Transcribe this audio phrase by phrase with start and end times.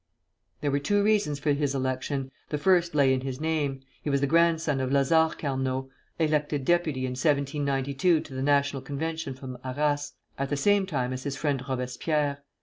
[0.61, 4.19] _]There were two reasons for his election: the first lay in his name; he was
[4.19, 5.85] the grandson of Lazare Carnot,
[6.17, 11.21] elected deputy in 1792 to the National Convention from Arras, at the same time as
[11.21, 12.43] his friend Robespierre.